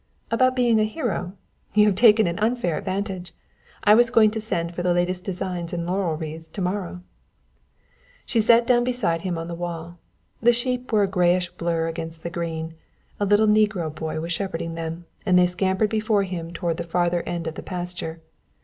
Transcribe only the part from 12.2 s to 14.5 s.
the green. A little negro boy was